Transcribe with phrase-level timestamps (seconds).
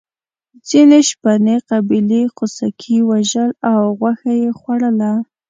[0.69, 5.13] ځینې شپنې قبیلې خوسکي وژل او غوښه یې خوړله.